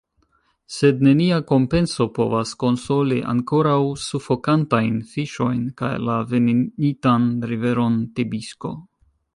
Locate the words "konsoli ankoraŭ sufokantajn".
2.63-4.99